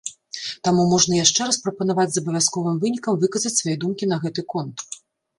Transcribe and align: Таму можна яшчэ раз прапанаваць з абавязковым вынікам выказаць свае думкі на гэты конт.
Таму 0.67 0.83
можна 0.93 1.17
яшчэ 1.17 1.41
раз 1.49 1.59
прапанаваць 1.65 2.05
з 2.15 2.21
абавязковым 2.23 2.79
вынікам 2.85 3.19
выказаць 3.25 3.53
свае 3.59 3.75
думкі 3.85 4.09
на 4.15 4.19
гэты 4.25 4.41
конт. 4.55 4.77